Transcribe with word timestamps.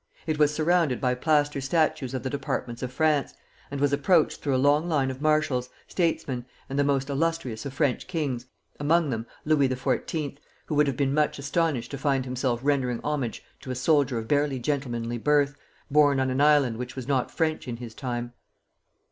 It 0.25 0.39
was 0.39 0.51
surrounded 0.51 0.99
by 0.99 1.13
plaster 1.13 1.61
statues 1.61 2.15
of 2.15 2.23
the 2.23 2.29
departments 2.31 2.81
of 2.81 2.91
France, 2.91 3.35
and 3.69 3.79
was 3.79 3.93
approached 3.93 4.41
through 4.41 4.55
a 4.55 4.57
long 4.67 4.89
line 4.89 5.11
of 5.11 5.21
marshals, 5.21 5.69
statesmen, 5.87 6.43
and 6.67 6.79
the 6.79 6.83
most 6.83 7.07
illustrious 7.11 7.67
of 7.67 7.75
French 7.75 8.07
kings, 8.07 8.47
among 8.79 9.11
them 9.11 9.27
Louis 9.45 9.69
XIV., 9.69 10.37
who 10.65 10.73
would 10.73 10.87
have 10.87 10.97
been 10.97 11.13
much 11.13 11.37
astonished 11.37 11.91
to 11.91 11.99
find 11.99 12.25
himself 12.25 12.61
rendering 12.63 12.99
homage 13.03 13.43
to 13.59 13.69
a 13.69 13.75
soldier 13.75 14.17
of 14.17 14.27
barely 14.27 14.57
gentlemanly 14.57 15.19
birth, 15.19 15.55
born 15.91 16.19
on 16.19 16.31
an 16.31 16.41
island 16.41 16.77
which 16.77 16.95
was 16.95 17.07
not 17.07 17.29
French 17.29 17.67
in 17.67 17.77
his 17.77 17.93
time. 17.93 18.33